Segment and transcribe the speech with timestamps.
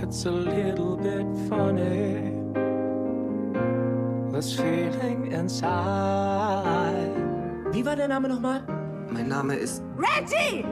[0.00, 2.32] It's a little bit funny.
[4.32, 7.12] This feeling inside.
[7.72, 8.62] Wie war der Name nochmal?
[9.10, 10.64] Mein Name ist Reggie!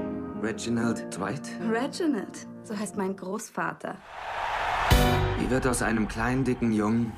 [0.42, 1.42] Reginald Dwight.
[1.70, 3.96] Reginald, so heißt mein Großvater.
[5.38, 7.12] Wie wird aus einem kleinen, dicken Jungen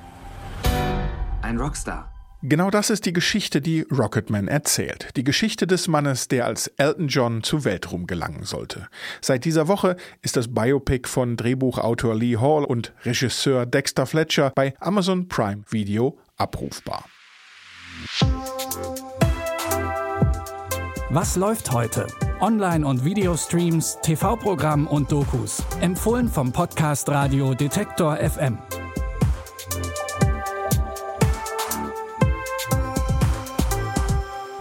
[1.43, 2.12] ein Rockstar?
[2.45, 5.11] Genau das ist die Geschichte, die Rocketman erzählt.
[5.15, 8.89] Die Geschichte des Mannes, der als Elton John zu Weltruhm gelangen sollte.
[9.21, 14.75] Seit dieser Woche ist das Biopic von Drehbuchautor Lee Hall und Regisseur Dexter Fletcher bei
[14.81, 17.05] Amazon Prime Video abrufbar.
[21.11, 22.09] Was läuft heute?
[22.41, 25.63] Online- und Videostreams, TV-Programm und Dokus.
[25.81, 28.59] Empfohlen vom Podcast Radio Detektor FM.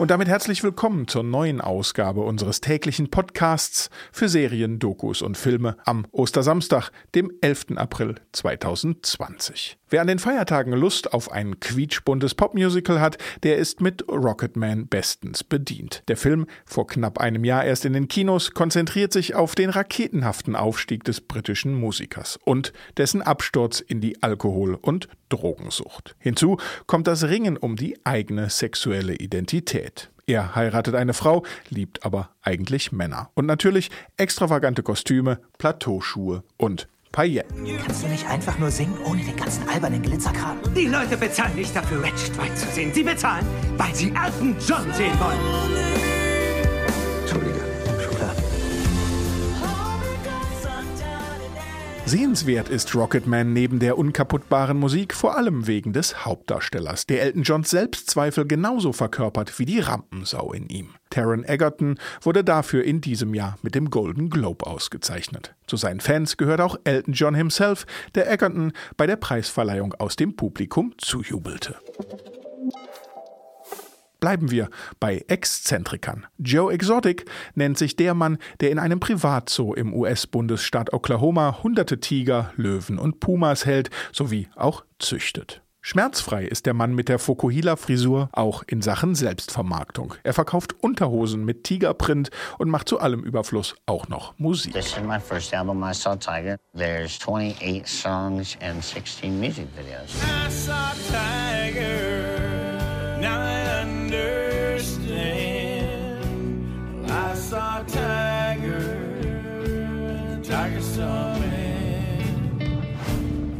[0.01, 5.77] Und damit herzlich willkommen zur neuen Ausgabe unseres täglichen Podcasts für Serien, Dokus und Filme
[5.85, 7.77] am Ostersamstag, dem 11.
[7.77, 9.77] April 2020.
[9.91, 15.43] Wer an den Feiertagen Lust auf ein quietschbuntes Popmusical hat, der ist mit Rocketman bestens
[15.43, 16.01] bedient.
[16.07, 20.55] Der Film, vor knapp einem Jahr erst in den Kinos, konzentriert sich auf den raketenhaften
[20.55, 26.15] Aufstieg des britischen Musikers und dessen Absturz in die Alkohol- und Drogensucht.
[26.19, 29.90] Hinzu kommt das Ringen um die eigene sexuelle Identität.
[30.31, 33.31] Er heiratet eine Frau, liebt aber eigentlich Männer.
[33.33, 37.67] Und natürlich extravagante Kostüme, Plateauschuhe und Pailletten.
[37.85, 40.57] Kannst du nicht einfach nur singen, ohne den ganzen albernen Glitzerkram?
[40.73, 42.93] Die Leute bezahlen nicht dafür, Red Dwight zu sehen.
[42.93, 45.37] Sie bezahlen, weil sie Elton John sehen wollen.
[47.23, 47.70] Entschuldige.
[52.05, 57.69] Sehenswert ist Rocketman neben der unkaputtbaren Musik vor allem wegen des Hauptdarstellers, der Elton Johns
[57.69, 60.89] Selbstzweifel genauso verkörpert wie die Rampensau in ihm.
[61.09, 65.55] Taron Egerton wurde dafür in diesem Jahr mit dem Golden Globe ausgezeichnet.
[65.67, 70.35] Zu seinen Fans gehört auch Elton John himself, der Egerton bei der Preisverleihung aus dem
[70.35, 71.75] Publikum zujubelte.
[74.21, 76.27] Bleiben wir bei Exzentrikern.
[76.37, 82.53] Joe Exotic nennt sich der Mann, der in einem Privatzoo im US-Bundesstaat Oklahoma hunderte Tiger,
[82.55, 85.63] Löwen und Pumas hält, sowie auch züchtet.
[85.83, 90.13] Schmerzfrei ist der Mann mit der Fokuhila-Frisur auch in Sachen Selbstvermarktung.
[90.21, 92.29] Er verkauft Unterhosen mit Tigerprint
[92.59, 94.73] und macht zu allem Überfluss auch noch Musik.
[94.73, 96.57] This is my first album, I Saw Tiger.
[96.77, 100.13] There's 28 songs and 16 music videos.
[100.21, 102.30] I saw Tiger,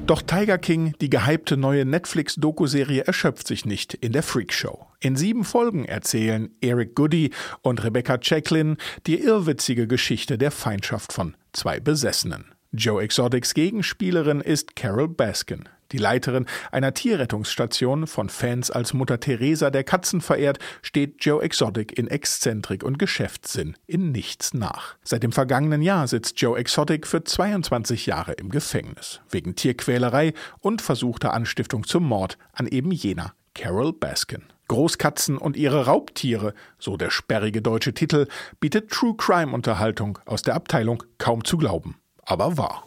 [0.08, 4.88] Doch Tiger King, die gehypte neue Netflix-Doku-Serie, erschöpft sich nicht in der Freakshow.
[5.00, 7.32] In sieben Folgen erzählen Eric Goody
[7.62, 12.46] und Rebecca Jacqueline die irrwitzige Geschichte der Feindschaft von zwei Besessenen.
[12.74, 15.70] Joe Exotics Gegenspielerin ist Carol Baskin.
[15.92, 21.98] Die Leiterin einer Tierrettungsstation, von Fans als Mutter Teresa der Katzen verehrt, steht Joe Exotic
[21.98, 24.96] in Exzentrik und Geschäftssinn in nichts nach.
[25.04, 30.82] Seit dem vergangenen Jahr sitzt Joe Exotic für 22 Jahre im Gefängnis, wegen Tierquälerei und
[30.82, 34.44] versuchter Anstiftung zum Mord an eben jener Carol Baskin.
[34.72, 38.28] Großkatzen und ihre Raubtiere, so der sperrige deutsche Titel,
[38.62, 42.86] bietet True Crime Unterhaltung aus der Abteilung kaum zu glauben, aber wahr.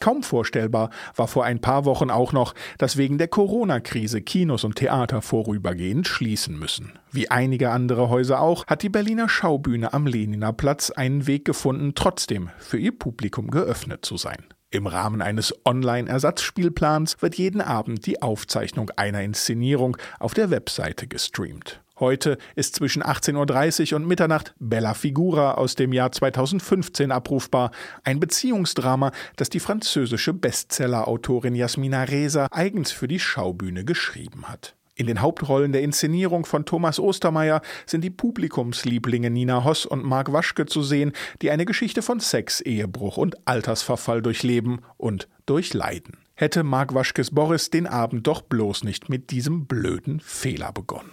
[0.00, 4.76] Kaum vorstellbar war vor ein paar Wochen auch noch, dass wegen der Corona-Krise Kinos und
[4.76, 6.98] Theater vorübergehend schließen müssen.
[7.12, 11.92] Wie einige andere Häuser auch, hat die Berliner Schaubühne am Leniner Platz einen Weg gefunden,
[11.94, 14.46] trotzdem für ihr Publikum geöffnet zu sein.
[14.70, 21.82] Im Rahmen eines Online-Ersatzspielplans wird jeden Abend die Aufzeichnung einer Inszenierung auf der Webseite gestreamt.
[22.00, 27.72] Heute ist zwischen 18.30 Uhr und Mitternacht Bella Figura aus dem Jahr 2015 abrufbar.
[28.04, 34.76] Ein Beziehungsdrama, das die französische Bestseller-Autorin Jasmina Reza eigens für die Schaubühne geschrieben hat.
[34.94, 40.32] In den Hauptrollen der Inszenierung von Thomas Ostermeier sind die Publikumslieblinge Nina Hoss und Marc
[40.32, 41.12] Waschke zu sehen,
[41.42, 46.16] die eine Geschichte von Sex, Ehebruch und Altersverfall durchleben und durchleiden.
[46.34, 51.10] Hätte Marc Waschkes Boris den Abend doch bloß nicht mit diesem blöden Fehler begonnen.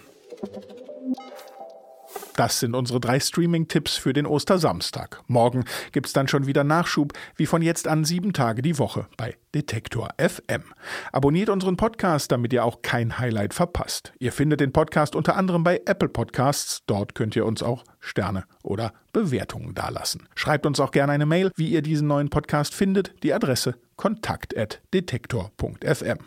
[2.38, 5.24] Das sind unsere drei Streaming-Tipps für den Ostersamstag.
[5.26, 9.34] Morgen gibt's dann schon wieder Nachschub, wie von jetzt an sieben Tage die Woche bei
[9.56, 10.62] Detektor FM.
[11.10, 14.12] Abonniert unseren Podcast, damit ihr auch kein Highlight verpasst.
[14.20, 16.84] Ihr findet den Podcast unter anderem bei Apple Podcasts.
[16.86, 20.28] Dort könnt ihr uns auch Sterne oder Bewertungen dalassen.
[20.36, 23.20] Schreibt uns auch gerne eine Mail, wie ihr diesen neuen Podcast findet.
[23.24, 26.18] Die Adresse kontakt.detektor.fm.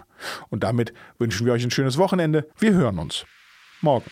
[0.49, 2.49] Und damit wünschen wir euch ein schönes Wochenende.
[2.59, 3.25] Wir hören uns
[3.79, 4.11] morgen.